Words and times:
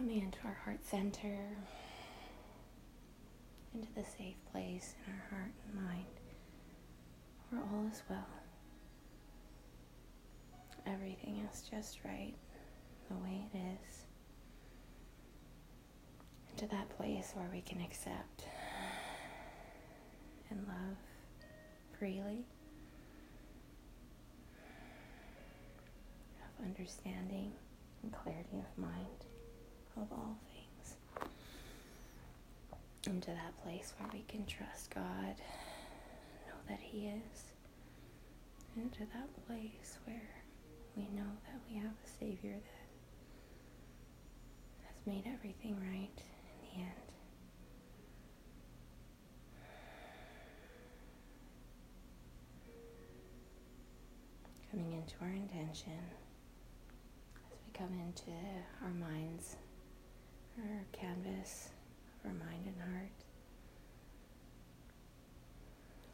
Coming 0.00 0.22
into 0.22 0.38
our 0.46 0.56
heart 0.64 0.82
center, 0.82 1.36
into 3.74 3.88
the 3.94 4.02
safe 4.02 4.36
place 4.50 4.94
in 5.06 5.12
our 5.12 5.28
heart 5.28 5.52
and 5.66 5.84
mind 5.84 6.06
where 7.50 7.60
all 7.60 7.86
is 7.92 8.02
well. 8.08 8.26
Everything 10.86 11.46
is 11.52 11.68
just 11.70 11.98
right 12.02 12.32
the 13.10 13.16
way 13.16 13.44
it 13.52 13.58
is. 13.58 14.06
Into 16.52 16.66
that 16.74 16.88
place 16.96 17.32
where 17.34 17.50
we 17.52 17.60
can 17.60 17.82
accept 17.82 18.46
and 20.48 20.66
love 20.66 20.96
freely. 21.98 22.46
Have 26.40 26.66
understanding 26.66 27.52
and 28.02 28.10
clarity 28.14 28.60
of 28.60 28.82
mind 28.82 29.26
of 30.00 30.12
all 30.12 30.36
things. 30.52 30.96
Into 33.06 33.30
that 33.30 33.56
place 33.62 33.94
where 33.98 34.08
we 34.12 34.24
can 34.28 34.44
trust 34.46 34.90
God, 34.94 35.34
know 36.46 36.60
that 36.68 36.80
He 36.80 37.06
is. 37.06 37.44
Into 38.76 39.00
that 39.00 39.46
place 39.46 39.98
where 40.06 40.30
we 40.96 41.02
know 41.16 41.30
that 41.46 41.60
we 41.68 41.76
have 41.76 41.90
a 41.92 42.08
Savior 42.18 42.56
that 44.80 44.86
has 44.86 45.06
made 45.06 45.24
everything 45.26 45.76
right 45.80 46.18
in 46.18 46.60
the 46.62 46.80
end. 46.82 46.92
Coming 54.70 54.92
into 54.92 55.14
our 55.22 55.28
intention 55.30 55.98
as 57.50 57.58
we 57.66 57.72
come 57.76 57.92
into 58.06 58.30
our 58.84 58.90
minds, 58.92 59.56
our 60.68 60.84
canvas 60.92 61.70
of 62.24 62.30
our 62.30 62.36
mind 62.36 62.66
and 62.66 62.76
heart. 62.80 63.10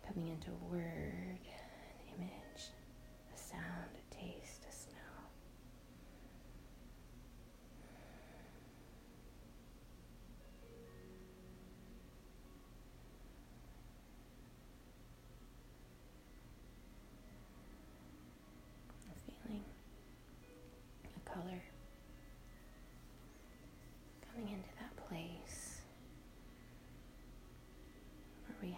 Coming 0.06 0.28
into 0.28 0.50
word, 0.70 1.40
an 1.42 2.14
image, 2.14 2.70
a 3.34 3.38
sound, 3.38 3.95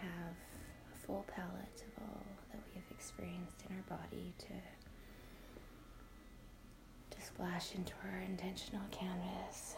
have 0.09 0.37
a 0.95 1.06
full 1.06 1.25
palette 1.28 1.84
of 1.87 2.03
all 2.03 2.23
that 2.53 2.61
we 2.69 2.81
have 2.81 2.91
experienced 2.91 3.56
in 3.69 3.77
our 3.77 3.98
body 3.98 4.33
to 4.39 4.55
to 7.11 7.23
splash 7.25 7.75
into 7.75 7.92
our 8.05 8.20
intentional 8.20 8.84
canvas. 8.91 9.75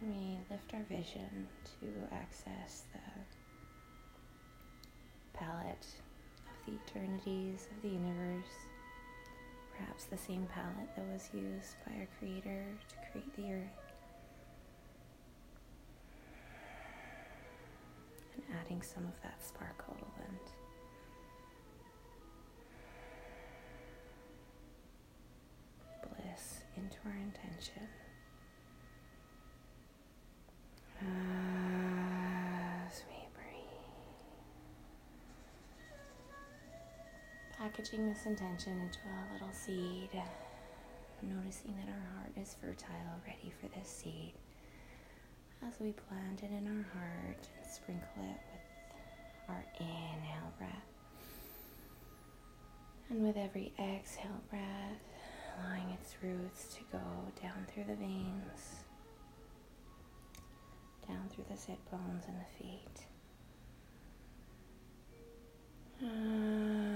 And 0.00 0.14
we 0.14 0.38
lift 0.50 0.74
our 0.74 0.82
vision 0.88 1.48
to 1.80 1.86
access 2.14 2.82
the 2.92 3.00
palette 5.38 5.86
of 6.46 6.66
the 6.66 6.72
eternities 6.86 7.68
of 7.74 7.82
the 7.82 7.88
universe. 7.88 8.52
Perhaps 9.76 10.04
the 10.04 10.16
same 10.16 10.46
palette 10.52 10.94
that 10.96 11.04
was 11.12 11.28
used 11.34 11.76
by 11.86 11.92
our 12.00 12.08
Creator 12.18 12.64
to 12.88 12.94
create 13.10 13.36
the 13.36 13.52
earth. 13.52 13.86
And 18.48 18.55
adding 18.66 18.82
some 18.82 19.04
of 19.06 19.20
that 19.22 19.40
sparkle 19.44 19.96
and 20.18 20.38
bliss 26.02 26.62
into 26.76 26.96
our 27.06 27.16
intention. 27.16 27.88
As 32.88 33.04
we 33.08 33.28
breathe, 33.34 33.84
packaging 37.56 38.08
this 38.08 38.26
intention 38.26 38.80
into 38.80 38.98
a 39.04 39.32
little 39.34 39.52
seed, 39.52 40.10
noticing 41.22 41.74
that 41.76 41.88
our 41.88 42.06
heart 42.18 42.32
is 42.40 42.56
fertile, 42.60 43.20
ready 43.26 43.52
for 43.60 43.68
this 43.78 43.88
seed. 43.88 44.32
As 45.66 45.74
we 45.80 45.92
plant 45.92 46.42
it 46.42 46.50
in 46.50 46.66
our 46.66 46.84
heart 46.98 47.48
and 47.56 47.66
sprinkle 47.70 48.22
it 48.22 48.40
our 49.48 49.64
inhale 49.78 50.52
breath. 50.58 50.70
And 53.08 53.22
with 53.22 53.36
every 53.36 53.72
exhale 53.78 54.40
breath, 54.50 55.00
allowing 55.58 55.90
its 55.90 56.14
roots 56.22 56.74
to 56.74 56.80
go 56.92 56.98
down 57.40 57.66
through 57.72 57.84
the 57.84 57.94
veins, 57.94 58.84
down 61.06 61.28
through 61.30 61.44
the 61.50 61.56
sit 61.56 61.78
bones 61.90 62.24
and 62.26 62.36
the 62.36 62.46
feet. 62.58 63.06
As 66.02 66.95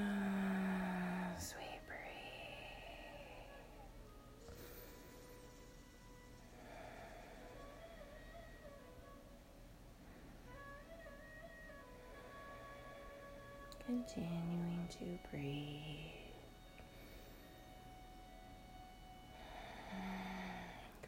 Continuing 13.90 14.86
to 14.88 15.18
breathe. 15.32 15.80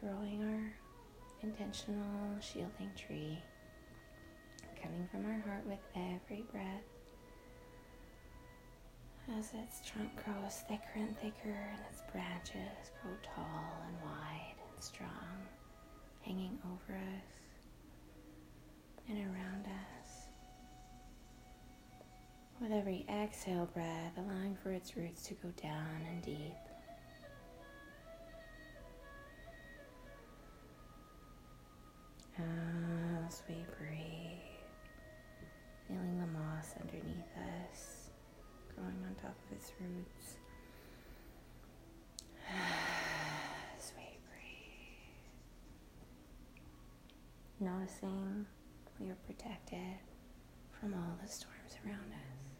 Growing 0.01 0.43
our 0.43 0.73
intentional 1.41 2.41
shielding 2.41 2.91
tree, 2.97 3.39
coming 4.81 5.07
from 5.09 5.25
our 5.25 5.39
heart 5.47 5.65
with 5.65 5.79
every 5.95 6.43
breath. 6.51 6.83
As 9.39 9.53
its 9.53 9.89
trunk 9.89 10.11
grows 10.21 10.55
thicker 10.67 10.83
and 10.95 11.17
thicker, 11.19 11.57
and 11.71 11.79
its 11.89 12.01
branches 12.11 12.91
grow 13.01 13.13
tall 13.23 13.81
and 13.87 13.95
wide 14.03 14.57
and 14.59 14.83
strong, 14.83 15.47
hanging 16.19 16.59
over 16.65 16.97
us 16.97 17.31
and 19.07 19.19
around 19.19 19.67
us. 19.67 20.02
With 22.63 22.71
every 22.71 23.05
exhale 23.09 23.67
breath, 23.73 24.13
allowing 24.17 24.55
for 24.55 24.71
its 24.71 24.95
roots 24.95 25.23
to 25.23 25.33
go 25.33 25.49
down 25.61 25.99
and 26.09 26.21
deep. 26.21 26.53
As 32.37 33.43
we 33.49 33.55
breathe, 33.77 34.39
feeling 35.89 36.17
the 36.21 36.27
moss 36.27 36.73
underneath 36.79 37.35
us, 37.69 38.11
growing 38.73 38.95
on 39.09 39.15
top 39.15 39.35
of 39.45 39.57
its 39.57 39.73
roots. 39.81 40.37
As 42.47 43.91
we 43.97 44.17
breathe, 44.31 45.19
noticing 47.59 48.45
we 49.01 49.09
are 49.09 49.17
protected 49.27 49.99
from 50.79 50.93
all 50.93 51.17
the 51.21 51.27
storms 51.27 51.75
around 51.85 52.13
us. 52.13 52.52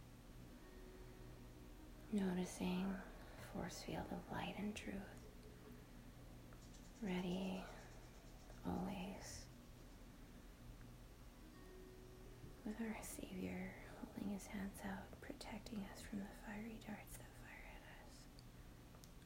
Noticing 2.13 2.93
force 3.51 3.81
field 3.87 4.05
of 4.11 4.31
light 4.31 4.53
and 4.59 4.75
truth, 4.75 4.93
ready 7.01 7.63
always 8.67 9.45
with 12.65 12.75
our 12.81 12.95
Savior 13.01 13.71
holding 13.99 14.31
his 14.31 14.45
hands 14.45 14.77
out, 14.85 15.09
protecting 15.21 15.79
us 15.91 16.01
from 16.07 16.19
the 16.19 16.25
fiery 16.45 16.77
darts 16.85 17.17
that 17.17 17.33
fire 17.41 17.65
at 17.73 17.83
us, 17.97 18.21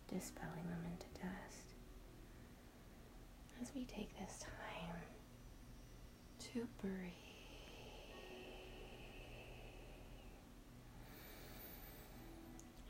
dispelling 0.07 0.63
them 0.69 0.83
into 0.89 1.07
dust. 1.19 1.75
As 3.61 3.71
we 3.75 3.83
take 3.83 4.17
this 4.17 4.39
time 4.39 4.95
to 6.53 6.65
breathe. 6.81 7.26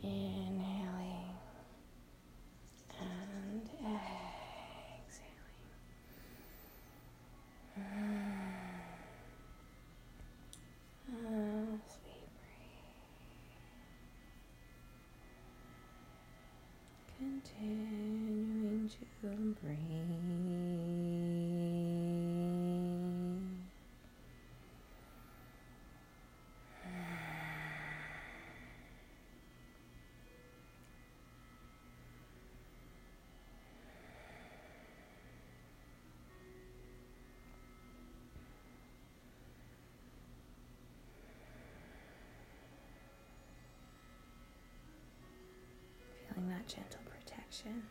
Inhaling 0.08 1.36
and 2.98 3.70
exhaling. 4.96 5.68
As 11.10 11.98
we 12.06 12.16
breathe, 12.40 12.96
continuing 17.18 18.90
to 18.90 19.04
breathe. 19.62 20.47
Protection. 47.58 47.84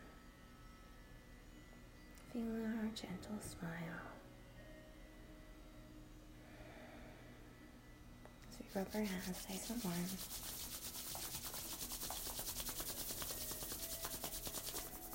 Feeling 2.31 2.65
our 2.65 2.89
gentle 2.95 3.39
smile. 3.39 4.01
As 8.49 8.57
we 8.59 8.65
rub 8.79 8.87
our 8.93 9.01
hands 9.01 9.45
nice 9.49 9.69
and 9.69 9.83
warm. 9.83 9.93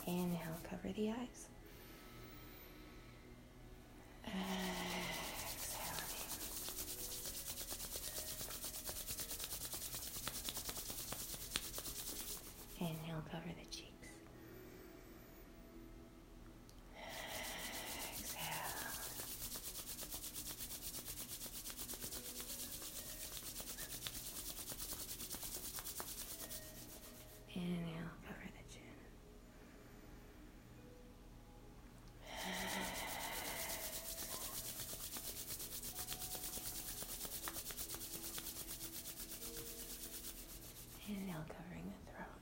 Inhale, 0.07 0.59
cover 0.69 0.93
the 0.95 1.11
eyes. 1.11 1.49
Exhaling. 4.27 4.97
Inhale, 12.81 13.23
cover 13.31 13.49
the 13.49 13.67
cheeks. 13.71 13.89
Exhale. 18.19 18.43
Inhale, 27.55 28.13
cover 28.27 28.49
the 28.57 28.65
chin. 28.73 28.83
Inhale, 41.09 41.45
covering 41.49 41.87
the 41.91 41.97
throat. 42.11 42.37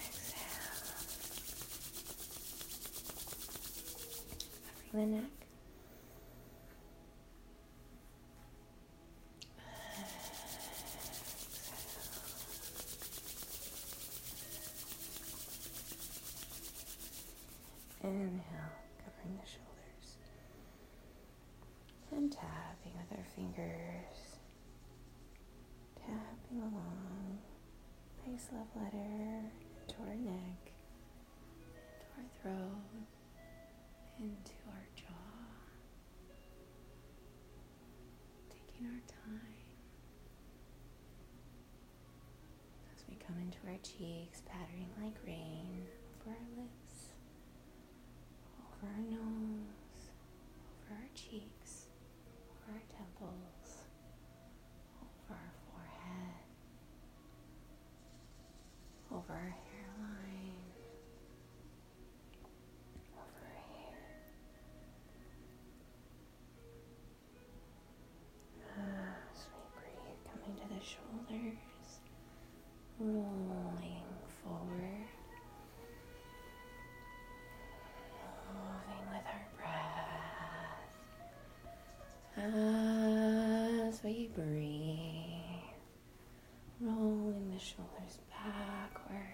Exhale. 0.00 0.50
Covering 4.90 5.10
the 5.10 5.16
neck. 5.16 5.34
Inhale, 18.02 18.72
covering 19.04 19.34
the 19.36 19.46
shoulders. 19.46 20.08
And 22.12 22.32
tapping 22.32 22.94
with 22.96 23.10
our 23.18 23.24
fingers. 23.60 24.38
Tapping 25.96 26.60
along. 26.60 27.38
Nice 28.26 28.48
love 28.52 28.66
letter 28.76 29.50
to 29.88 29.94
our 30.08 30.14
neck, 30.14 30.72
to 32.00 32.06
our 32.16 32.28
throat, 32.42 33.06
into 34.18 34.52
our 34.68 34.86
jaw. 34.94 35.50
Taking 38.50 38.86
our 38.86 39.02
time 39.08 39.64
as 42.94 43.04
we 43.08 43.16
come 43.16 43.36
into 43.40 43.58
our 43.66 43.78
cheeks, 43.82 44.42
pattering 44.46 44.90
like 45.02 45.16
rain 45.26 45.86
over 46.20 46.30
our 46.36 46.62
lips, 46.62 47.12
over 48.58 48.92
our 48.92 49.02
nose, 49.10 49.49
as 84.00 84.04
we 84.04 84.30
breathe, 84.34 84.96
rolling 86.80 87.50
the 87.52 87.58
shoulders 87.58 88.18
backward 88.30 89.26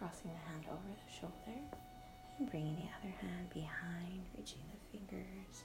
crossing 0.00 0.32
the 0.32 0.40
hand 0.48 0.64
over 0.72 0.88
the 0.96 1.12
shoulder 1.12 1.60
and 2.38 2.48
bringing 2.50 2.74
the 2.74 2.88
other 2.96 3.12
hand 3.20 3.50
behind, 3.52 4.24
reaching 4.34 4.64
the 4.72 4.80
fingers, 4.88 5.64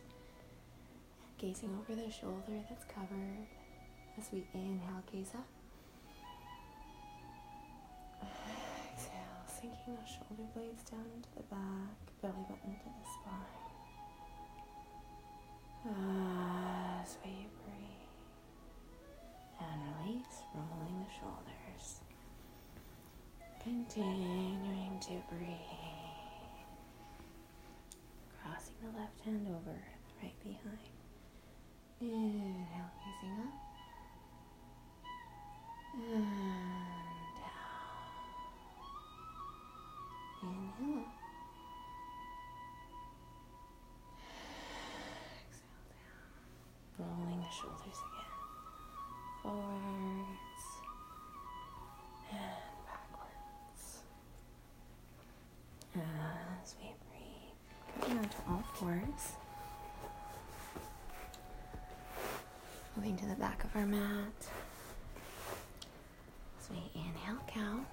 gazing 1.38 1.72
over 1.80 1.96
the 1.96 2.12
shoulder 2.12 2.60
that's 2.68 2.84
covered 2.84 3.48
as 4.20 4.28
we 4.34 4.44
inhale, 4.54 5.02
gaze 5.10 5.32
up. 5.36 5.48
Exhale, 8.92 9.40
sinking 9.48 9.96
those 9.96 10.12
shoulder 10.20 10.44
blades 10.54 10.84
down 10.84 11.08
into 11.16 11.30
the 11.38 11.44
back, 11.48 11.96
belly 12.22 12.44
button 12.52 12.76
to 12.76 12.92
the 12.92 13.08
spine. 13.16 13.64
As 15.88 16.35
Continuing 23.88 25.00
to 25.00 25.14
breathe. 25.30 25.48
Crossing 28.42 28.74
the 28.82 29.00
left 29.00 29.22
hand 29.22 29.48
over, 29.48 29.78
right 30.22 30.40
behind. 30.44 30.90
Inhale, 32.02 32.92
easing 33.08 33.38
up. 33.40 33.54
And 35.96 36.45
Moving 63.06 63.20
to 63.20 63.28
the 63.28 63.40
back 63.40 63.64
of 63.64 63.70
our 63.76 63.86
mat. 63.86 64.50
As 66.60 66.70
we 66.72 66.78
inhale, 66.96 67.38
cow. 67.46 67.86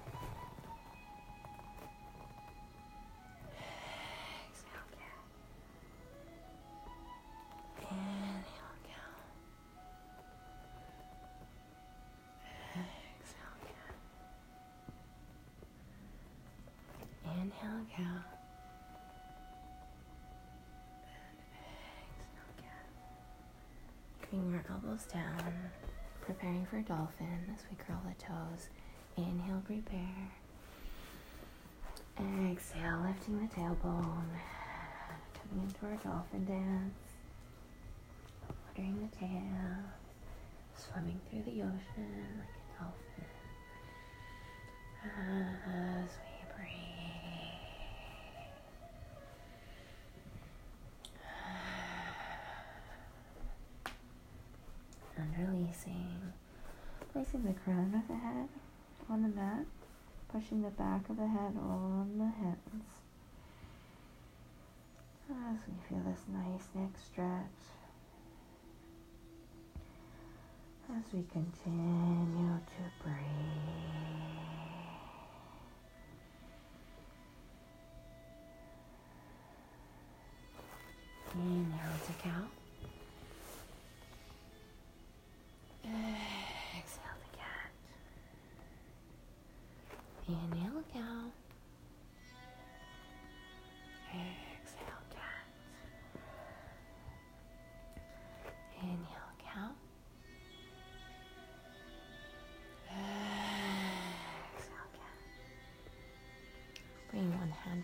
Down, 24.93 25.71
preparing 26.21 26.67
for 26.67 26.79
dolphin 26.81 27.47
as 27.51 27.63
we 27.67 27.75
curl 27.83 27.99
the 28.07 28.13
toes. 28.23 28.69
Inhale, 29.17 29.63
prepare. 29.65 30.31
Exhale, 32.51 33.01
lifting 33.03 33.39
the 33.41 33.47
tailbone. 33.55 34.37
Coming 35.33 35.63
into 35.63 35.85
our 35.87 35.95
dolphin 36.03 36.45
dance. 36.45 36.93
Fluttering 38.65 39.09
the 39.09 39.17
tail. 39.17 39.83
Swimming 40.77 41.19
through 41.27 41.41
the 41.41 41.63
ocean 41.63 42.37
like 42.37 42.55
a 42.55 42.83
dolphin. 42.83 43.25
As 45.73 46.09
we 46.21 46.35
breathe. 46.55 46.93
And 55.15 55.31
releasing. 55.37 56.33
The 57.43 57.51
crown 57.51 57.93
of 57.93 58.07
the 58.07 58.15
head 58.15 58.47
on 59.09 59.21
the 59.21 59.27
mat, 59.27 59.65
pushing 60.31 60.61
the 60.61 60.69
back 60.69 61.09
of 61.09 61.17
the 61.17 61.27
head 61.27 61.57
on 61.57 62.17
the 62.17 62.23
hands. 62.23 62.85
As 65.29 65.57
we 65.67 65.73
feel 65.89 66.01
this 66.05 66.21
nice 66.31 66.69
neck 66.73 66.91
stretch. 67.05 67.43
As 70.95 71.03
we 71.11 71.23
continue 71.33 72.59
to 72.59 73.03
breathe. 73.03 74.02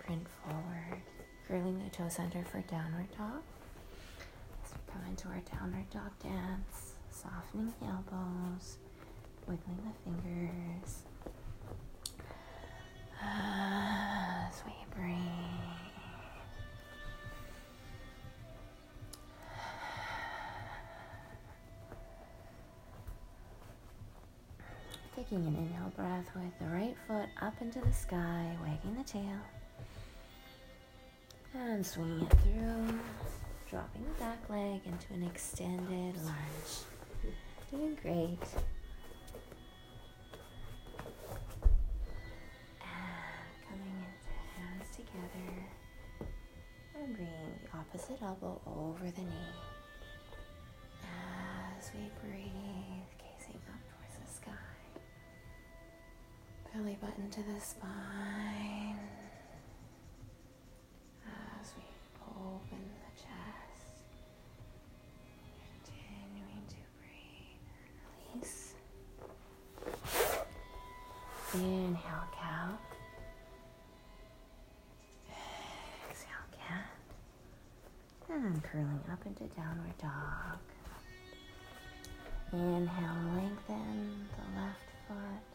One 0.09 0.25
forward, 0.43 1.01
curling 1.47 1.83
the 1.83 1.89
toe 1.91 2.09
center 2.09 2.43
for 2.51 2.61
downward 2.61 3.07
dog. 3.15 3.43
As 4.65 4.71
we 4.73 4.79
come 4.91 5.03
into 5.07 5.27
our 5.27 5.41
downward 5.55 5.87
dog 5.91 6.11
dance, 6.23 6.95
softening 7.11 7.71
the 7.79 7.85
elbows, 7.85 8.77
wiggling 9.47 9.77
the 9.85 9.93
fingers. 10.03 11.03
As 13.21 14.63
we 14.65 14.73
breathe. 14.95 15.15
Taking 25.15 25.45
an 25.45 25.55
inhale 25.55 25.91
breath 25.95 26.31
with 26.33 26.57
the 26.59 26.65
right 26.73 26.95
foot 27.07 27.29
up 27.41 27.61
into 27.61 27.79
the 27.81 27.93
sky, 27.93 28.57
wagging 28.63 28.95
the 28.97 29.03
tail. 29.03 29.37
And 31.69 31.85
swinging 31.85 32.25
it 32.25 32.31
through, 32.39 32.99
dropping 33.69 34.03
the 34.03 34.19
back 34.19 34.49
leg 34.49 34.81
into 34.85 35.13
an 35.13 35.21
extended 35.23 36.15
lunge. 36.25 36.73
Doing 37.69 37.95
great. 38.01 38.41
And 42.81 43.53
coming 43.69 43.97
into 44.01 44.33
hands 44.57 44.89
together 44.95 45.49
and 46.95 47.15
bringing 47.15 47.59
the 47.63 47.77
opposite 47.77 48.19
elbow 48.23 48.59
over 48.65 49.05
the 49.11 49.21
knee. 49.21 49.55
As 51.77 51.91
we 51.93 52.09
breathe, 52.19 53.05
gazing 53.19 53.61
up 53.69 53.81
towards 53.87 54.15
the 54.19 54.25
sky. 54.35 54.67
Belly 56.73 56.97
button 56.99 57.29
to 57.29 57.43
the 57.43 57.59
spine. 57.61 58.68
Curling 78.61 79.03
up 79.11 79.25
into 79.25 79.45
downward 79.55 79.97
dog. 79.97 80.59
Inhale, 82.51 83.33
lengthen 83.35 84.27
the 84.35 84.59
left 84.59 84.89
foot, 85.07 85.49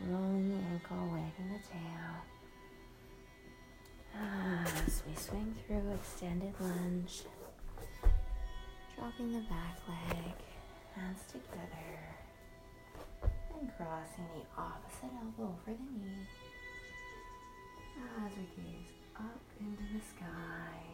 rolling 0.00 0.48
the 0.48 0.56
ankle, 0.72 1.08
wagging 1.12 1.50
the 1.52 1.60
tail. 1.68 2.10
Ah, 4.16 4.64
as 4.86 5.02
we 5.06 5.14
swing 5.16 5.54
through 5.66 5.90
extended 5.92 6.54
lunge, 6.60 7.22
dropping 8.96 9.32
the 9.32 9.40
back 9.40 9.76
leg, 9.88 10.34
hands 10.94 11.20
together, 11.26 11.98
and 13.60 13.70
crossing 13.76 14.28
the 14.34 14.60
opposite 14.60 15.10
elbow 15.20 15.52
over 15.52 15.76
the 15.76 15.98
knee. 15.98 16.26
As 18.24 18.32
we 18.36 18.62
gaze 18.62 18.92
up 19.16 19.42
into 19.60 19.82
the 19.92 20.00
sky, 20.00 20.93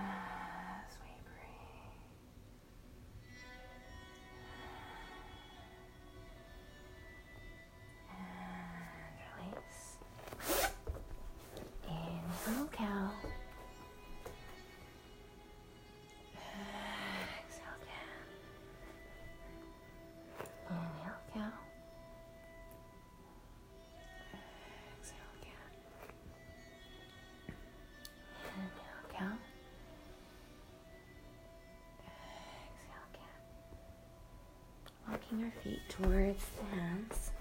Our 35.33 35.51
feet 35.63 35.79
towards 35.87 36.43
the 36.57 36.75
hands. 36.75 37.31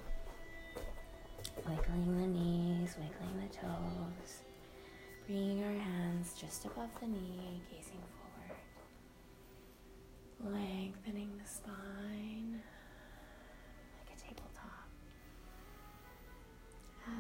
Wiggling 1.66 2.16
the 2.20 2.26
knees, 2.28 2.94
wiggling 2.97 3.49
the 3.49 3.56
toes. 3.56 4.42
Bringing 5.26 5.64
our 5.64 5.73
hands 5.73 6.35
just 6.40 6.64
above 6.66 6.90
the 7.00 7.09
knee, 7.09 7.61
gazing 7.68 8.00
forward. 8.14 8.56
Lengthening 10.54 11.32
the 11.42 11.49
spine 11.50 12.62
like 13.99 14.16
a 14.16 14.20
tabletop. 14.20 14.88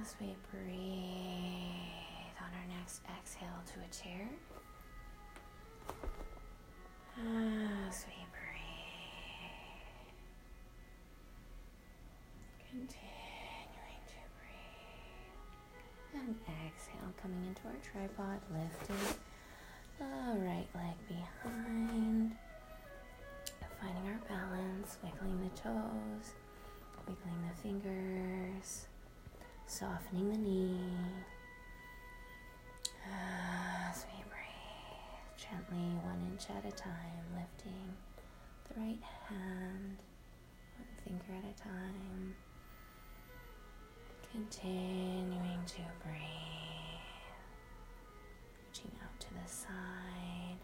As 0.00 0.14
we 0.20 0.36
breathe 0.52 2.38
on 2.38 2.50
our 2.54 2.78
next 2.78 3.00
exhale 3.18 3.62
to 3.66 3.80
a 3.80 3.88
chair. 3.92 4.28
As 7.18 8.06
we 8.06 8.14
breathe. 8.30 8.36
Continuing 12.70 14.02
to 14.06 14.20
breathe. 14.38 16.22
And 16.22 16.36
exhale, 16.66 17.12
coming 17.20 17.44
into 17.46 17.62
our 17.66 17.80
tripod, 17.82 18.40
lifting 18.52 19.18
the 19.98 20.38
right 20.38 20.68
leg 20.74 20.96
behind. 21.08 22.36
finding 23.80 24.06
our 24.12 24.20
balance, 24.28 24.98
wiggling 25.02 25.40
the 25.40 25.48
toes, 25.60 26.34
wiggling 27.06 27.40
the 27.48 27.54
fingers, 27.62 28.86
softening 29.66 30.30
the 30.30 30.38
knee. 30.38 30.80
As 33.06 34.04
we 34.12 34.22
breathe, 34.24 35.38
gently, 35.38 35.96
one 36.04 36.20
inch 36.30 36.44
at 36.50 36.64
a 36.70 36.74
time, 36.76 37.24
lifting 37.34 37.96
the 38.68 38.80
right 38.80 39.02
hand, 39.28 39.96
one 40.76 40.88
finger 41.04 41.32
at 41.38 41.50
a 41.50 41.62
time. 41.62 42.34
Continuing 44.32 45.58
to 45.66 45.82
breathe, 46.04 47.00
reaching 48.64 48.90
out 49.02 49.18
to 49.18 49.26
the 49.28 49.48
side 49.50 50.60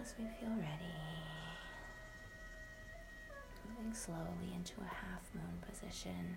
as 0.00 0.14
we 0.18 0.24
feel 0.24 0.50
ready. 0.50 0.96
Moving 3.78 3.94
slowly 3.94 4.52
into 4.56 4.72
a 4.80 4.84
half 4.92 5.22
moon 5.34 5.62
position. 5.70 6.36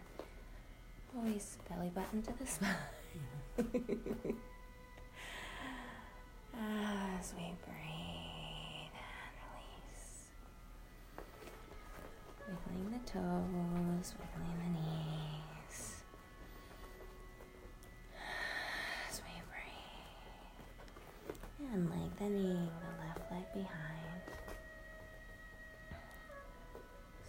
Always 1.17 1.57
belly 1.69 1.89
button 1.93 2.21
to 2.21 2.33
the 2.37 2.45
spine. 2.55 2.75
as 6.53 7.33
we 7.35 7.53
breathe 7.65 8.93
and 8.93 9.33
release. 9.41 10.29
Wiggling 12.47 12.91
the 12.91 12.99
toes, 13.11 14.13
wiggling 14.19 14.57
the 14.63 14.69
knees. 14.79 16.03
As 19.09 19.21
we. 19.21 19.29
And 21.73 21.89
lengthening 21.89 22.69
the 22.79 22.91
left 23.03 23.31
leg 23.31 23.45
behind. 23.53 24.21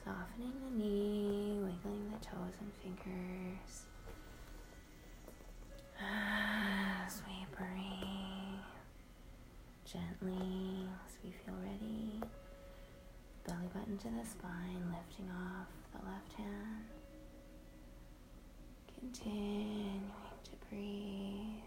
Softening 0.04 0.56
the 0.64 0.70
knee, 0.76 1.58
wiggling 1.62 2.10
the 2.10 2.18
toes 2.24 2.54
and 2.60 2.72
fingers. 2.82 3.86
As 5.98 7.22
we 7.26 7.46
breathe 7.56 8.36
gently 9.84 10.88
as 11.06 11.12
we 11.24 11.30
feel 11.30 11.54
ready. 11.62 12.05
Belly 13.46 13.68
button 13.72 13.96
to 13.98 14.08
the 14.08 14.24
spine, 14.28 14.82
lifting 14.90 15.30
off 15.30 15.68
the 15.92 15.98
left 16.04 16.32
hand. 16.32 16.84
Continuing 18.98 20.02
to 20.44 20.50
breathe. 20.68 21.62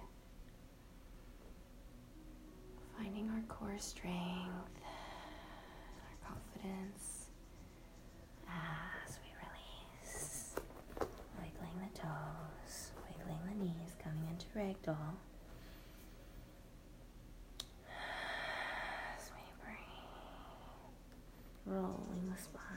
Finding 2.98 3.29
our 3.29 3.41
core 3.48 3.77
strength, 3.77 4.75
our 6.03 6.17
confidence 6.27 7.29
as 8.48 9.17
we 9.24 9.29
release. 9.39 10.55
Wiggling 11.38 11.77
the 11.79 11.98
toes, 11.98 12.91
wiggling 13.07 13.39
the 13.48 13.55
knees, 13.63 13.95
coming 14.03 14.27
into 14.29 14.48
ragdoll. 14.53 15.15
As 17.88 19.31
we 19.33 19.43
breathe, 19.63 19.79
the 22.29 22.41
spine. 22.41 22.68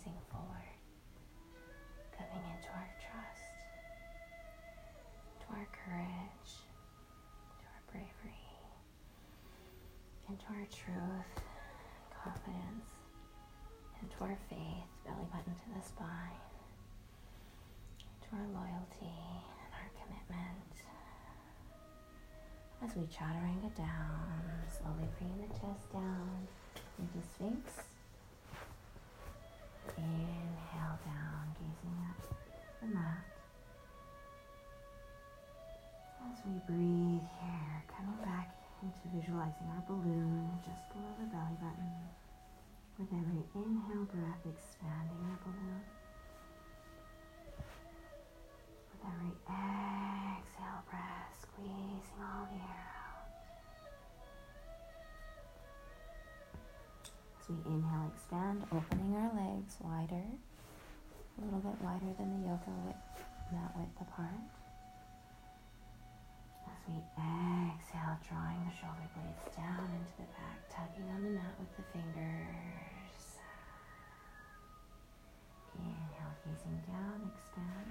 Gazing 0.00 0.16
forward, 0.30 0.76
coming 2.16 2.44
into 2.56 2.68
our 2.72 2.88
trust, 3.00 3.44
to 5.40 5.46
our 5.52 5.68
courage, 5.72 6.52
to 7.60 7.64
our 7.68 7.82
bravery, 7.92 8.48
into 10.28 10.46
our 10.56 10.66
truth, 10.72 11.44
confidence, 12.24 12.88
into 14.00 14.16
our 14.22 14.38
faith, 14.48 14.88
belly 15.04 15.26
button 15.32 15.52
to 15.52 15.68
the 15.76 15.84
spine, 15.84 16.40
to 18.22 18.28
our 18.36 18.48
loyalty 18.56 19.20
and 19.60 19.70
our 19.76 19.90
commitment. 20.00 20.72
As 22.82 22.96
we 22.96 23.04
chaturanga 23.04 23.74
down, 23.76 24.40
slowly 24.70 25.08
bringing 25.18 25.46
the 25.46 25.52
chest 25.58 25.92
down 25.92 26.48
into 26.98 27.26
Sphinx. 27.34 27.89
Inhale 30.00 30.98
down, 31.04 31.44
gazing 31.60 31.98
at 32.08 32.20
the 32.80 32.86
mat. 32.94 33.24
As 36.24 36.38
we 36.46 36.56
breathe 36.64 37.28
here, 37.40 37.84
coming 37.88 38.16
back 38.24 38.48
into 38.82 39.04
visualizing 39.12 39.68
our 39.76 39.84
balloon 39.86 40.48
just 40.64 40.88
below 40.88 41.12
the 41.20 41.26
belly 41.28 41.56
button. 41.60 41.92
With 42.98 43.12
every 43.12 43.44
inhale 43.52 44.08
breath, 44.08 44.40
expanding 44.48 45.20
our 45.28 45.38
balloon. 45.44 45.84
With 48.88 49.02
every 49.04 49.34
exhale 49.48 50.82
breath, 50.88 51.32
squeezing 51.44 52.20
all 52.24 52.48
the 52.48 52.60
air 52.60 52.79
we 57.50 57.56
inhale, 57.66 58.06
expand, 58.14 58.62
opening 58.70 59.10
our 59.18 59.30
legs 59.34 59.74
wider, 59.82 60.22
a 60.22 61.40
little 61.42 61.58
bit 61.58 61.74
wider 61.82 62.06
than 62.18 62.30
the 62.38 62.46
yoga 62.46 62.70
width, 62.86 63.26
mat 63.50 63.74
width 63.74 64.00
apart. 64.00 64.46
As 66.70 66.78
we 66.86 67.02
exhale, 67.18 68.18
drawing 68.22 68.62
the 68.70 68.74
shoulder 68.78 69.08
blades 69.18 69.50
down 69.56 69.90
into 69.98 70.14
the 70.22 70.30
back, 70.38 70.62
tugging 70.70 71.10
on 71.10 71.22
the 71.26 71.30
mat 71.34 71.54
with 71.58 71.74
the 71.74 71.82
fingers. 71.90 73.42
Inhale, 75.74 76.34
gazing 76.46 76.78
down, 76.86 77.18
expand. 77.34 77.90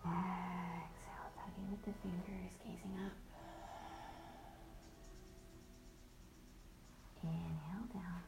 Exhale, 0.00 1.28
tugging 1.36 1.68
with 1.68 1.84
the 1.84 1.92
fingers, 2.00 2.56
gazing 2.64 2.96
up. 3.04 3.12
Inhale 7.22 7.84
down. 7.92 8.22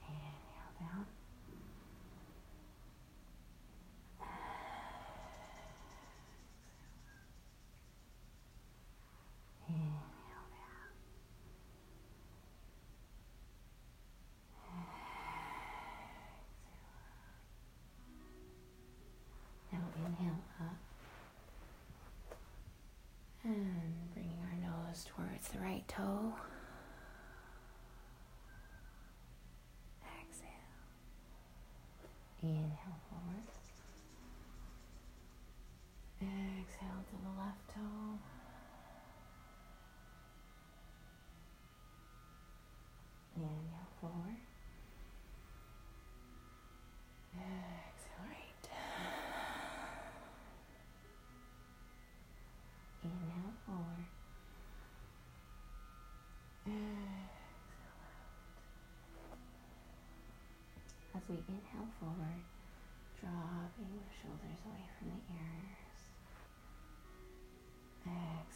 Inhale 0.00 0.72
down. 0.80 1.04
Inhale 9.68 10.48
down. 10.50 10.96
Now 19.72 19.78
inhale 20.06 20.32
up. 20.60 20.76
And 23.44 24.12
bringing 24.12 24.38
our 24.42 24.56
nose 24.70 25.04
towards 25.16 25.48
the 25.48 25.58
right 25.60 25.86
toe. 25.88 26.34
Exhale. 30.02 30.48
Inhale 32.42 33.00
forward. 33.08 33.48
Exhale 36.20 37.02
to 37.08 37.16
the 37.24 37.32
left 37.40 37.64
toe. 37.74 38.18
Inhale 43.36 43.88
forward. 44.00 44.36
Exhale 47.34 48.24
right. 48.28 48.68
Inhale 53.02 53.54
forward. 53.66 54.06
Exhale 56.66 56.76
out. 57.96 58.40
As 61.16 61.19
we 61.30 61.36
inhale 61.46 61.86
forward, 62.02 62.42
dropping 63.22 63.94
the 63.94 64.10
shoulders 64.18 64.58
away 64.66 64.82
from 64.98 65.14
the 65.14 65.22
ears. 65.30 66.02
Exhale 68.02 68.49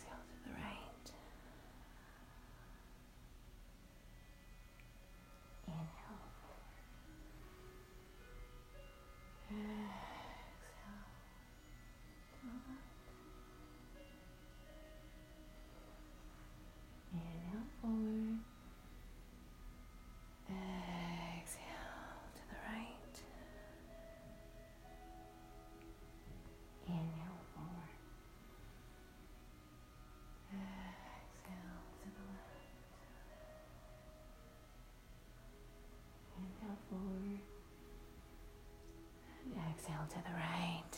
Exhale 40.05 40.23
to 40.23 40.29
the 40.29 40.35
right. 40.35 40.95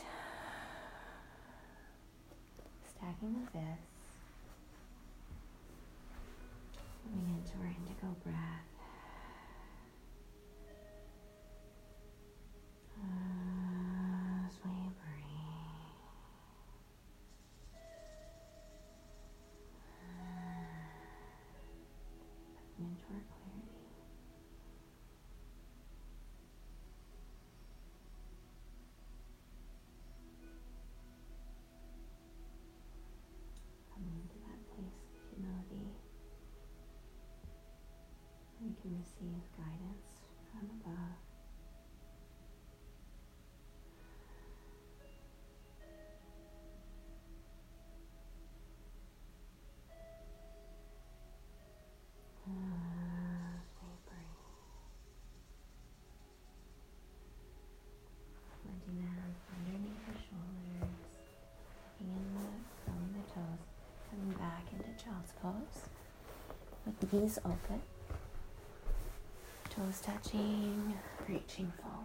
Stacking 2.88 3.34
the 3.34 3.50
fists. 3.50 3.86
Coming 7.04 7.38
into 7.38 7.52
our 7.58 7.66
indigo 7.66 8.16
breath. 8.24 8.65
Receive 39.20 39.42
guidance 39.56 40.06
from 40.50 40.70
above. 40.80 41.16
Ah, 52.48 53.60
breathe. 54.06 54.26
The 58.64 58.92
hands 59.02 59.40
underneath 59.56 60.02
the 60.06 60.12
shoulders, 60.12 60.94
the, 62.00 63.22
toes, 63.34 63.62
coming 64.10 64.34
back 64.38 64.64
into 64.72 64.90
child's 65.02 65.32
pose 65.42 65.88
with 66.84 67.12
knees 67.12 67.38
open, 67.44 67.80
touching, 69.94 70.94
reaching 71.28 71.72
forward. 71.80 71.95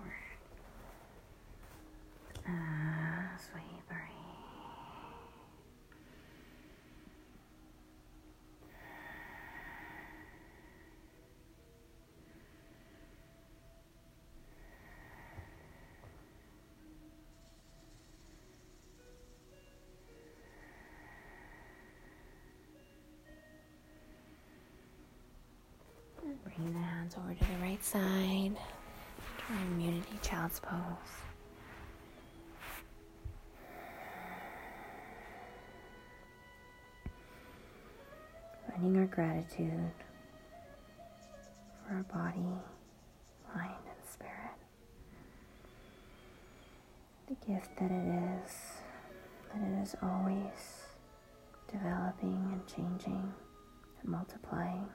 Over 27.18 27.34
to 27.34 27.40
the 27.44 27.58
right 27.62 27.84
side 27.84 28.56
our 29.50 29.62
immunity 29.74 30.18
child's 30.22 30.62
pose. 30.62 30.78
Finding 38.70 38.98
our 38.98 39.08
gratitude 39.08 39.92
for 41.86 41.96
our 41.96 42.04
body, 42.04 42.40
mind, 43.54 43.84
and 43.86 44.10
spirit. 44.10 44.58
The 47.28 47.36
gift 47.46 47.76
that 47.78 47.92
it 47.92 48.46
is, 48.46 48.52
that 49.54 49.62
it 49.62 49.84
is 49.84 49.96
always 50.02 50.86
developing 51.70 52.50
and 52.54 52.66
changing 52.68 53.34
and 54.02 54.10
multiplying. 54.10 54.88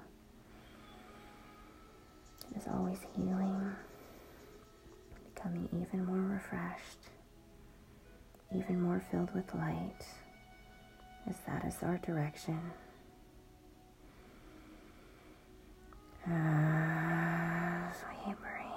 Is 2.54 2.68
always 2.72 3.00
healing, 3.14 3.74
becoming 5.34 5.68
even 5.72 6.04
more 6.06 6.34
refreshed, 6.34 7.10
even 8.54 8.80
more 8.80 9.00
filled 9.10 9.34
with 9.34 9.52
light, 9.54 10.06
as 11.28 11.36
that 11.46 11.64
is 11.66 11.82
our 11.82 11.98
direction. 11.98 12.58
We 16.26 16.32
breathe, 18.32 18.72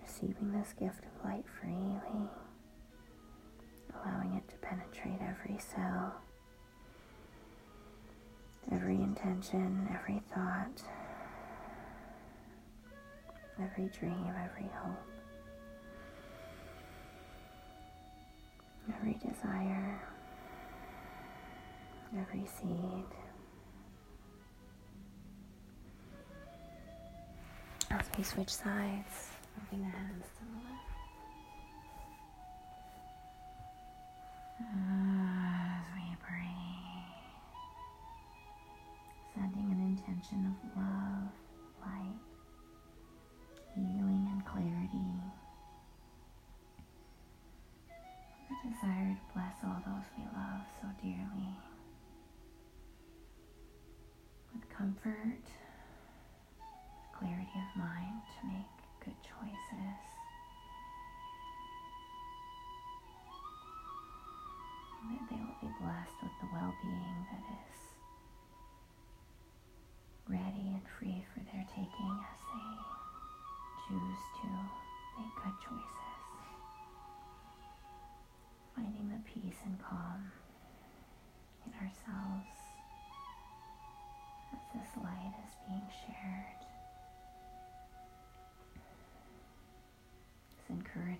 receiving 0.00 0.52
this 0.52 0.72
gift 0.78 1.04
of 1.04 1.24
light 1.24 1.44
freely, 1.60 2.28
allowing 3.94 4.34
it 4.34 4.48
to 4.48 4.56
penetrate 4.56 5.20
every 5.20 5.58
cell, 5.58 6.14
every 8.70 8.96
intention, 8.96 9.88
every 9.94 10.22
thought, 10.34 10.82
every 13.60 13.88
dream, 13.98 14.32
every 14.44 14.70
hope, 14.74 15.06
every 18.96 19.14
desire, 19.14 20.00
every 22.18 22.46
seed. 22.46 23.04
As 27.90 28.06
we 28.16 28.24
switch 28.24 28.48
sides, 28.50 29.28
moving 29.70 29.84
the 29.86 29.90
hands 29.96 30.24
to 30.38 30.44
the 30.44 30.56
left. 30.64 30.88
As 34.60 35.11
of 40.30 40.76
love, 40.76 41.32
light, 41.80 42.20
healing, 43.74 44.28
and 44.30 44.44
clarity. 44.46 45.10
The 48.48 48.70
desire 48.70 49.18
to 49.18 49.34
bless 49.34 49.56
all 49.64 49.82
those 49.84 50.06
we 50.16 50.22
love 50.32 50.62
so 50.80 50.86
dearly 51.02 51.56
with 54.54 54.68
comfort 54.70 55.42
clarity 57.18 57.58
of 57.58 57.80
mind 57.80 58.22
to 58.38 58.46
make 58.46 58.70
good 59.04 59.16
choices. 59.22 60.11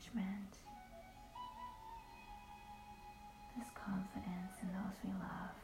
This 0.04 0.14
this 3.56 3.68
confidence 3.74 4.54
in 4.60 4.68
those 4.72 4.98
we 5.04 5.10
love 5.10 5.56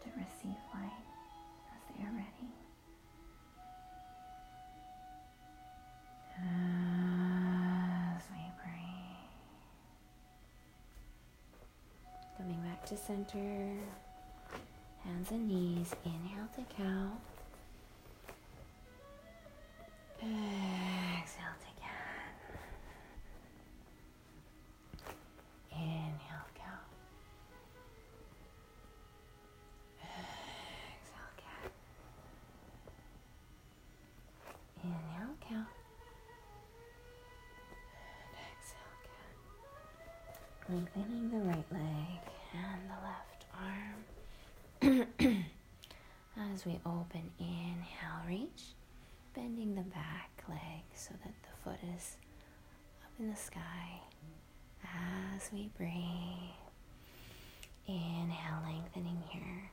to 0.00 0.08
receive 0.16 0.56
light 0.72 1.04
as 1.74 1.82
they 1.88 2.04
are 2.04 2.12
ready. 2.14 2.52
As 8.14 8.22
we 8.30 8.42
breathe, 8.62 9.32
coming 12.38 12.60
back 12.62 12.86
to 12.86 12.96
center, 12.96 13.76
hands 15.04 15.30
and 15.30 15.48
knees, 15.48 15.94
inhale 16.04 16.48
to 16.56 16.62
count. 16.76 17.31
As 46.62 46.66
we 46.66 46.78
open, 46.86 47.28
inhale, 47.40 48.22
reach, 48.28 48.74
bending 49.34 49.74
the 49.74 49.82
back 49.82 50.30
leg 50.48 50.84
so 50.94 51.10
that 51.24 51.34
the 51.42 51.56
foot 51.64 51.80
is 51.96 52.16
up 53.02 53.10
in 53.18 53.28
the 53.30 53.36
sky. 53.36 54.00
As 54.84 55.50
we 55.52 55.70
breathe, 55.76 56.54
inhale, 57.88 58.62
lengthening 58.64 59.20
here. 59.28 59.70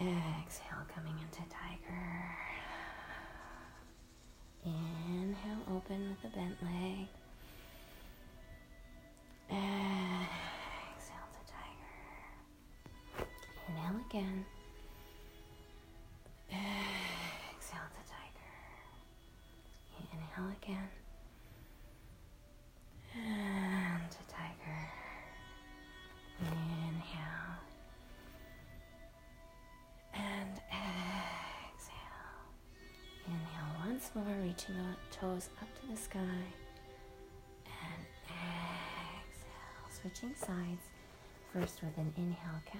Exhale, 0.00 0.86
coming 0.94 1.14
into 1.18 1.42
tiger. 1.50 2.36
Inhale, 4.64 5.74
open 5.74 6.10
with 6.10 6.22
the 6.22 6.28
bent 6.28 6.62
leg. 6.62 7.08
Exhale 9.50 11.28
to 11.32 11.52
tiger. 13.18 13.26
Inhale 13.68 14.00
again. 14.08 14.44
More, 34.14 34.24
reaching 34.42 34.76
the 34.76 35.16
toes 35.16 35.48
up 35.60 35.66
to 35.80 35.86
the 35.90 35.96
sky. 35.96 36.20
And 37.66 38.06
exhale. 38.28 39.90
Switching 39.90 40.36
sides. 40.36 40.84
First 41.52 41.82
with 41.82 41.98
an 41.98 42.12
inhale 42.16 42.62
cow. 42.64 42.78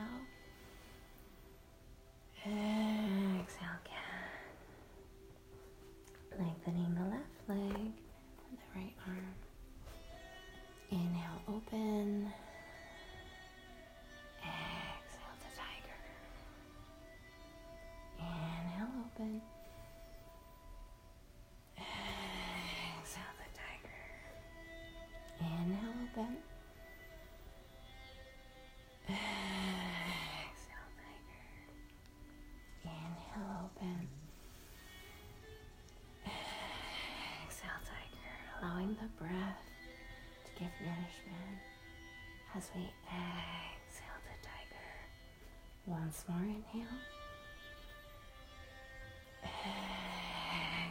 Once 46.05 46.25
more, 46.29 46.39
inhale. 46.43 46.87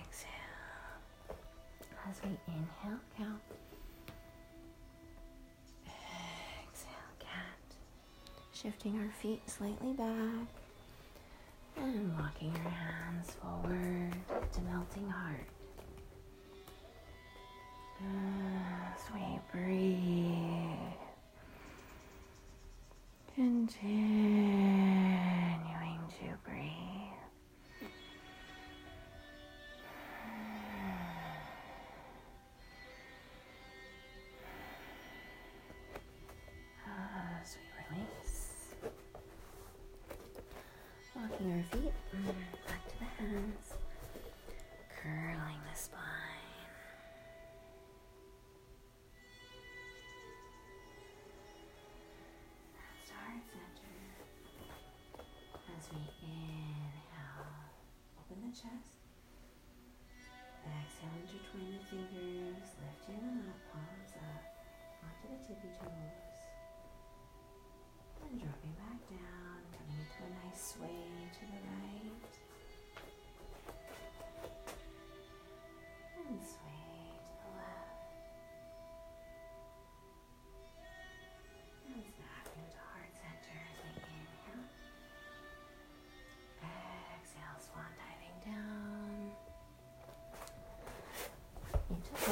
Exhale. 0.09 1.37
As 2.09 2.19
we 2.23 2.29
inhale, 2.47 2.99
count. 3.15 3.41
Exhale, 5.85 7.13
cat. 7.19 7.59
Shifting 8.53 8.97
our 8.97 9.11
feet 9.21 9.47
slightly 9.47 9.93
back 9.93 10.47
and 11.77 12.17
walking 12.17 12.51
your 12.55 12.71
hands 12.71 13.35
forward 13.39 14.15
to 14.51 14.61
melting 14.61 15.07
heart. 15.09 15.45
As 18.01 19.03
we 19.13 19.39
breathe, 19.51 21.03
continuing 23.35 24.52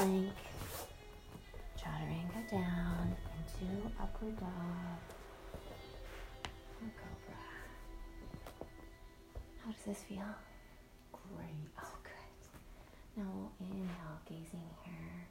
plank. 0.02 0.34
Chaturanga 1.78 2.42
down 2.50 3.16
into 3.38 3.66
upward 4.02 4.36
dog 4.40 5.02
or 6.82 6.90
cobra. 6.98 7.42
How 9.64 9.72
does 9.72 9.86
this 9.86 10.04
feel? 10.10 10.34
Great. 11.12 11.70
Oh, 11.80 11.96
good. 12.02 12.42
Now 13.16 13.30
we'll 13.30 13.52
inhale, 13.60 14.18
gazing 14.26 14.70
here, 14.84 15.28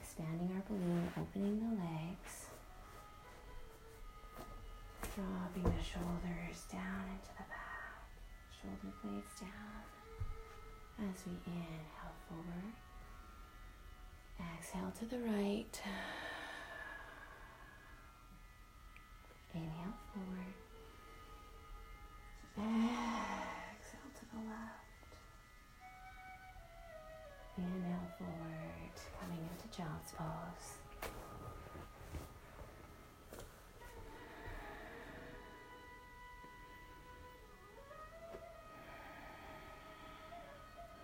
expanding 0.00 0.50
our 0.56 0.62
balloon, 0.66 1.08
opening 1.20 1.60
the 1.60 1.72
legs, 1.84 2.48
dropping 5.14 5.64
the 5.64 5.84
shoulders 5.84 6.64
down 6.72 7.04
into 7.12 7.32
the 7.36 7.44
back, 7.52 8.00
shoulder 8.48 8.96
blades 9.02 9.40
down. 9.40 9.84
As 10.96 11.26
we 11.26 11.32
inhale 11.52 12.16
forward, 12.28 12.72
exhale 14.40 14.92
to 14.98 15.04
the 15.06 15.18
right. 15.18 15.80
Inhale 19.54 19.94
forward. 20.12 20.54
Exhale 22.56 24.10
to 24.18 24.24
the 24.32 24.40
left. 24.48 25.10
Inhale 27.56 28.08
forward, 28.18 28.94
coming 29.20 29.42
into 29.52 29.76
child's 29.76 30.12
pose. 30.12 30.78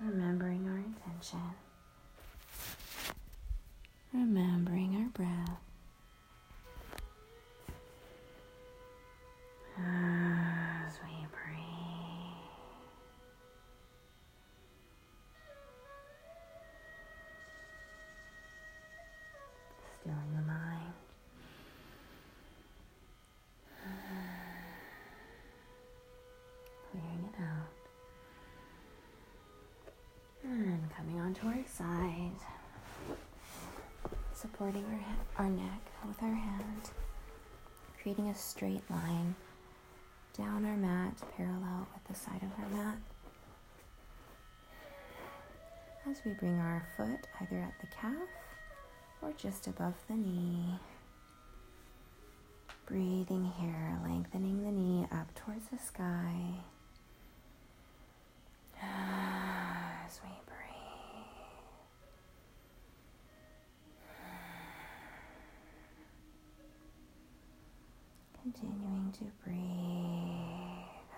Remembering 0.00 0.66
our 0.66 0.78
intention. 0.78 1.38
Onto 31.42 31.58
our 31.58 31.64
side. 31.66 32.30
Supporting 34.34 34.84
our, 34.84 35.44
our 35.44 35.50
neck 35.50 35.80
with 36.06 36.22
our 36.22 36.34
hand. 36.34 36.90
Creating 38.00 38.28
a 38.28 38.34
straight 38.34 38.88
line 38.90 39.34
down 40.36 40.64
our 40.64 40.76
mat, 40.76 41.14
parallel 41.36 41.86
with 41.92 42.04
the 42.08 42.14
side 42.14 42.40
of 42.42 42.50
our 42.64 42.84
mat. 42.84 42.96
As 46.10 46.22
we 46.24 46.32
bring 46.32 46.58
our 46.58 46.86
foot 46.96 47.26
either 47.40 47.58
at 47.58 47.74
the 47.80 47.86
calf 47.94 48.28
or 49.20 49.32
just 49.36 49.66
above 49.66 49.94
the 50.08 50.14
knee. 50.14 50.78
Breathing 52.86 53.52
here, 53.60 53.98
lengthening 54.02 54.64
the 54.64 54.72
knee 54.72 55.06
up 55.12 55.34
towards 55.34 55.68
the 55.68 55.78
sky. 55.78 56.32
As 58.82 60.20
we 60.24 60.30
breathe. 60.46 60.56
To 69.18 69.24
breathe 69.44 69.58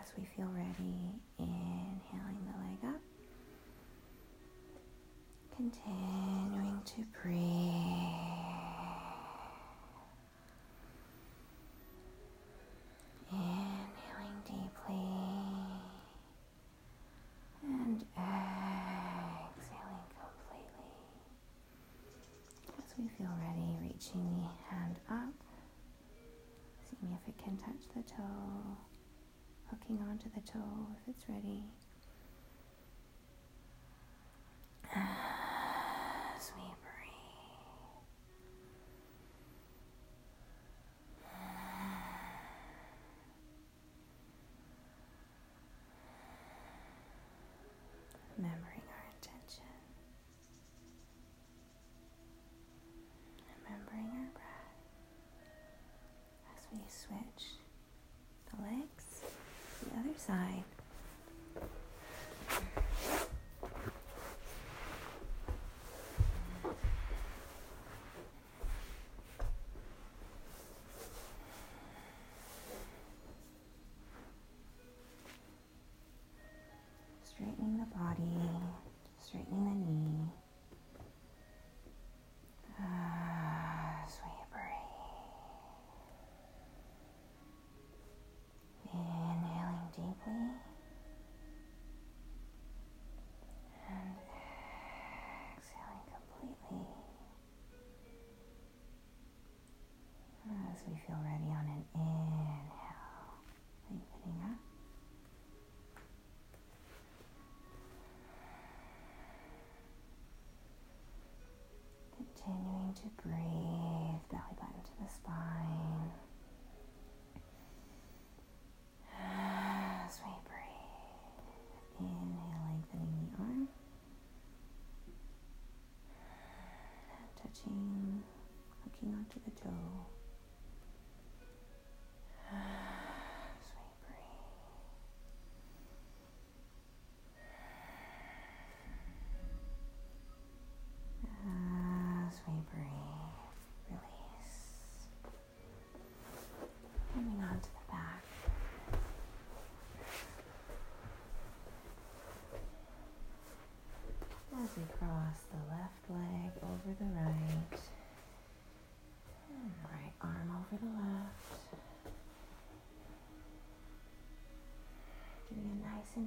as 0.00 0.08
we 0.16 0.24
feel 0.34 0.46
ready, 0.46 1.20
inhaling 1.38 2.42
the 2.46 2.56
leg 2.64 2.94
up. 2.94 3.00
Continuing 5.54 6.80
to 6.86 7.04
breathe. 7.22 7.36
Inhaling 13.30 14.40
deeply 14.46 15.06
and 17.62 18.04
exhaling 18.16 20.08
completely. 20.18 20.92
As 22.78 22.90
we 22.98 23.04
feel 23.18 23.34
ready, 23.38 23.76
reaching 23.82 24.26
the 24.40 24.74
hand 24.74 24.96
up. 25.10 25.34
Seeing 27.00 27.12
if 27.14 27.26
it 27.26 27.36
can 27.42 27.56
touch 27.56 27.88
the 27.96 28.02
toe, 28.02 28.76
onto 30.24 30.34
the 30.34 30.52
toe 30.52 30.86
if 30.96 31.08
it's 31.08 31.28
ready. 31.28 31.64
Straightening 77.24 77.78
the 77.78 77.86
body, 77.96 78.50
straightening 79.18 79.61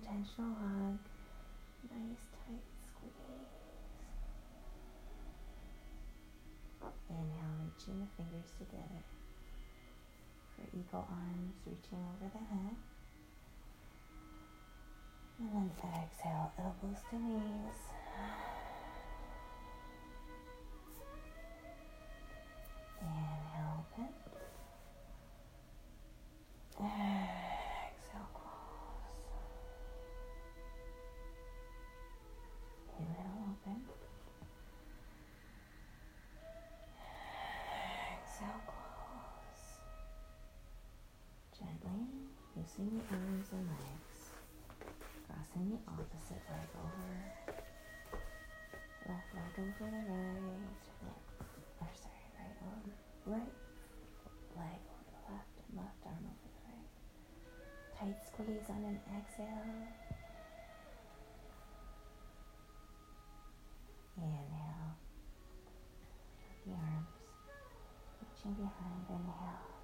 intentional 0.06 0.54
hug, 0.54 1.00
nice 1.90 2.26
tight 2.38 2.62
squeeze. 2.86 3.50
Inhale, 7.10 7.58
reaching 7.66 8.00
the 8.00 8.08
fingers 8.16 8.52
together. 8.60 9.02
For 10.56 10.78
eagle 10.78 11.08
arms, 11.10 11.56
reaching 11.66 11.98
over 11.98 12.30
the 12.32 12.38
head. 12.38 12.76
And 15.40 15.50
then 15.54 15.72
exhale, 15.82 16.52
elbows 16.60 17.02
to 17.10 17.16
knees. 17.18 18.45
On 58.76 58.84
an 58.84 59.00
exhale. 59.18 59.48
Inhale. 64.18 64.96
The 66.66 66.72
arms 66.72 67.08
reaching 68.22 68.54
behind. 68.54 69.06
Inhale. 69.10 69.75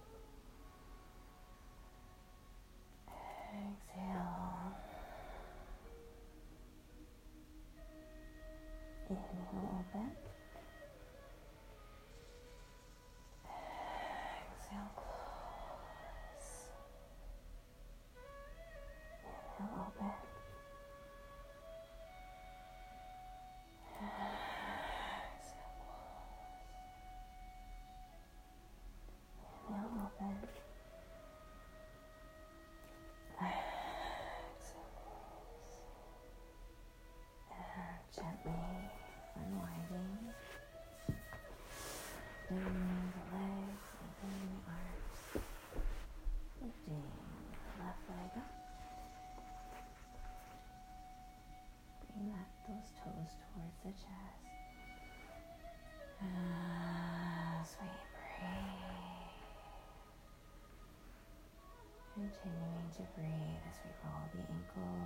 Continuing 62.41 62.89
to 62.97 63.05
breathe 63.13 63.61
as 63.69 63.77
we 63.85 63.91
roll 64.01 64.25
the 64.33 64.41
ankle, 64.49 64.97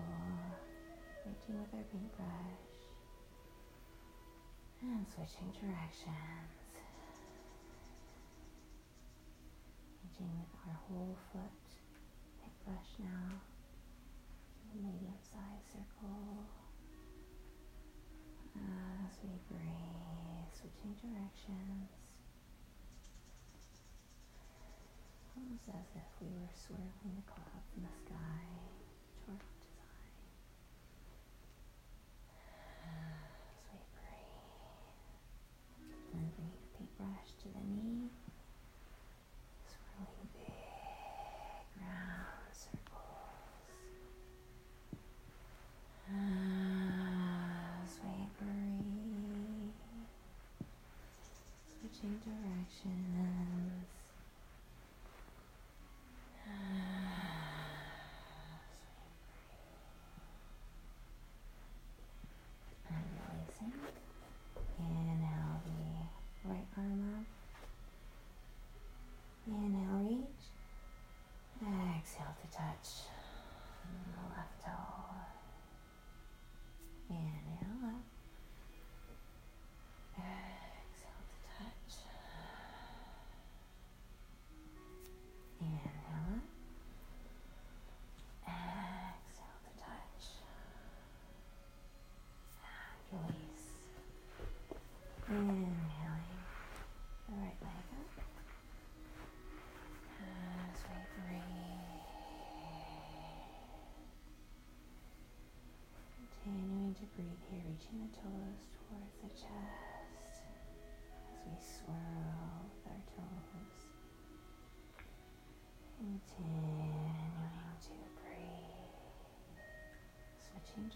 reaching 1.27 1.59
with 1.59 1.67
our 1.75 1.83
paintbrush, 1.91 2.79
and 4.79 5.03
switching 5.03 5.51
directions. 5.51 6.55
Reaching 9.99 10.31
with 10.39 10.47
our 10.63 10.79
whole 10.87 11.17
foot, 11.33 11.63
paintbrush 12.39 13.03
now, 13.03 13.35
a 14.71 14.75
medium 14.79 15.19
sized 15.19 15.75
circle. 15.75 16.39
As 18.55 19.19
we 19.19 19.35
breathe, 19.51 20.47
switching 20.55 20.95
directions. 21.03 22.04
Almost 25.55 25.71
as 25.71 25.95
if 25.95 26.09
we 26.19 26.27
were 26.35 26.51
swirling 26.51 27.15
the 27.15 27.23
clouds 27.31 27.71
in 27.77 27.83
the 27.83 27.95
sky, 28.03 28.43
short 29.23 29.39
design. 29.63 30.11
As 35.79 36.11
we 36.11 36.27
bring 36.35 36.51
your 36.51 36.67
paintbrush 36.75 37.31
to 37.39 37.47
the 37.55 37.63
knee, 37.71 37.94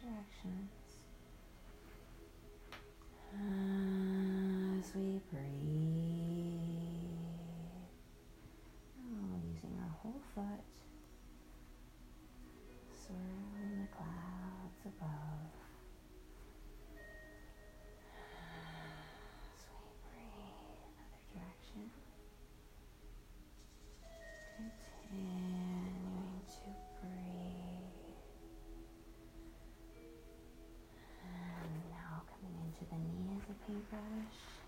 directions. 0.10 0.70
Uh, 3.32 4.80
as 4.80 4.96
we 4.96 5.22
breathe, 5.32 6.19
crash. 33.90 34.59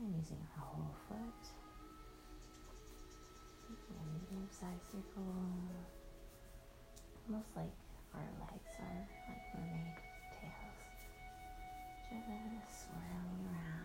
And 0.00 0.08
using 0.16 0.42
our 0.56 0.64
whole 0.64 0.94
foot. 1.08 1.42
Making 3.68 3.96
a 3.96 4.06
medium 4.12 4.46
circle. 4.50 5.32
Almost 7.28 7.50
like 7.56 7.76
our 8.14 8.28
legs 8.40 8.72
are 8.80 9.00
like 9.28 9.44
mermaid 9.54 9.98
tails. 10.30 10.78
Just 12.06 12.86
swirling 12.86 13.44
around, 13.50 13.75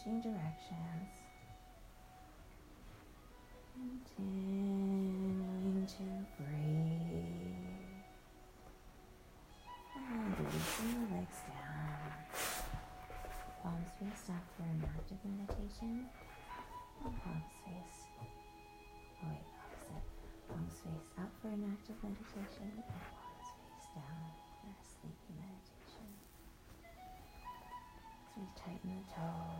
Switching 0.00 0.20
directions. 0.22 1.12
Continuing 4.16 5.86
to 5.86 6.04
breathe. 6.36 8.00
And 10.08 10.32
releasing 10.38 10.90
the 10.94 11.04
legs 11.16 11.40
down. 11.44 12.08
Palms 13.62 13.90
face 14.00 14.28
up 14.30 14.44
for 14.56 14.64
an 14.64 14.80
active 14.88 15.20
meditation. 15.24 15.94
And 17.04 17.14
palms 17.20 17.52
face. 17.66 17.98
Oh 19.20 19.28
wait, 19.28 19.44
opposite. 19.52 20.06
Palms 20.48 20.76
face 20.80 21.12
up 21.20 21.30
for 21.42 21.48
an 21.48 21.62
active 21.76 21.98
meditation. 22.02 22.72
And 22.72 22.88
palms 22.88 23.52
face 23.52 23.88
down 23.92 24.32
for 24.64 24.72
a 24.72 24.80
sleepy 24.80 25.32
meditation. 25.36 26.08
So 28.32 28.40
we 28.40 28.46
tighten 28.56 28.96
the 28.96 29.04
toes, 29.12 29.59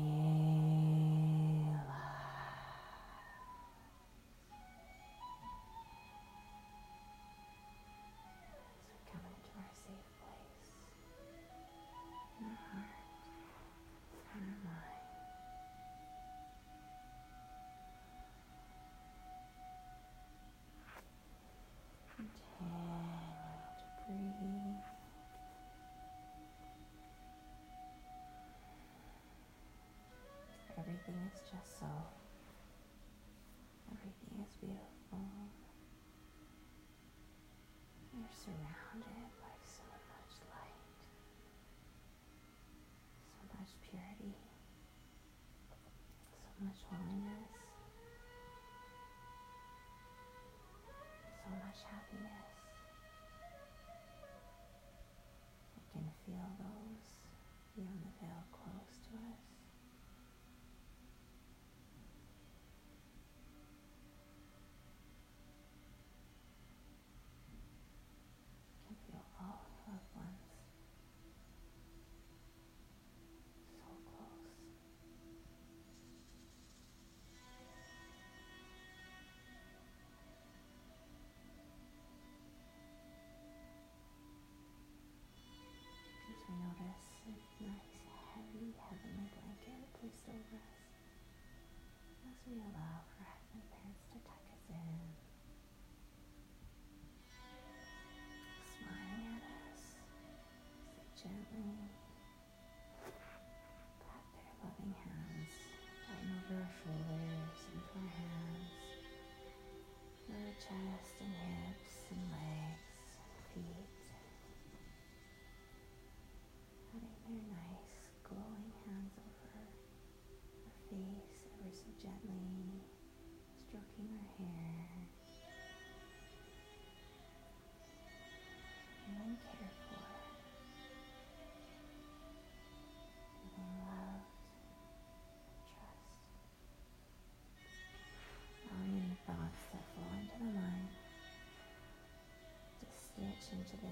just 31.49 31.79
so. 31.79 31.87
Everything 33.91 34.45
is 34.45 34.53
beautiful. 34.59 35.00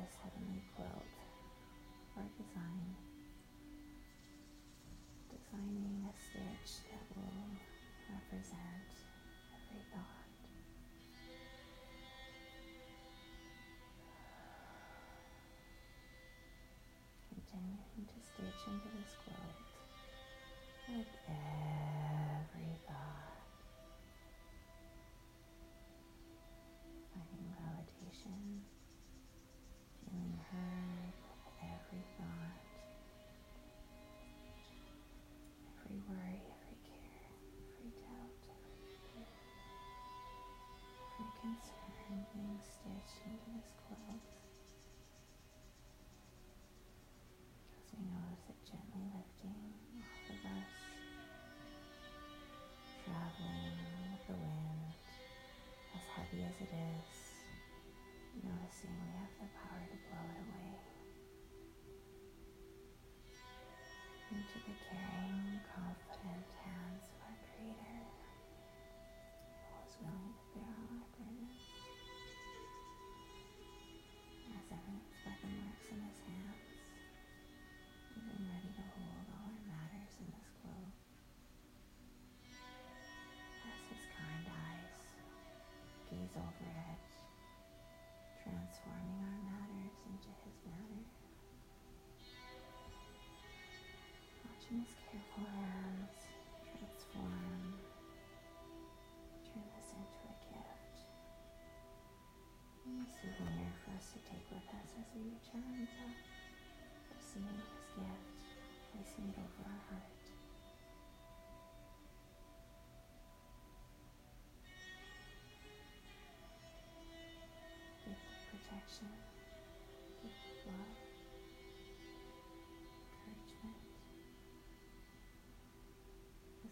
this 0.09 0.17
heavenly 0.23 0.61
quilt 0.75 1.05
our 2.17 2.23
design. 2.37 2.88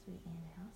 we 0.08 0.14
inhale 0.26 0.72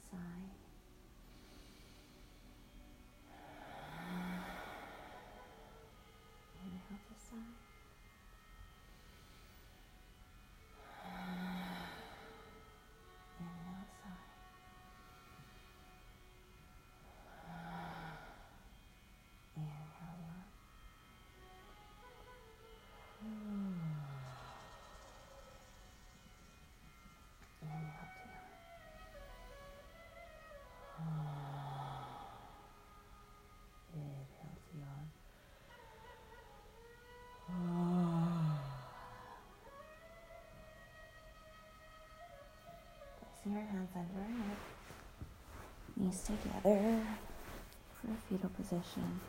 placing 43.52 43.68
hands 43.68 43.90
under 43.96 44.14
her 44.14 44.44
hip, 44.50 44.58
knees 45.98 46.22
together 46.24 47.02
for 48.00 48.12
a 48.12 48.16
fetal 48.30 48.50
position. 48.50 49.20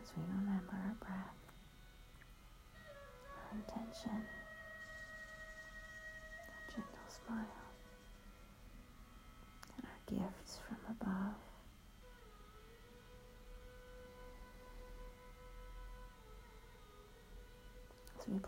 As 0.00 0.12
we 0.16 0.22
remember 0.22 0.72
our 0.72 0.94
breath, 1.00 1.34
our 3.36 3.58
intention, 3.58 4.22
a 6.48 6.72
gentle 6.72 7.08
smile. 7.08 7.57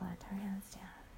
let 0.00 0.24
our 0.30 0.38
hands 0.38 0.70
down. 0.74 1.09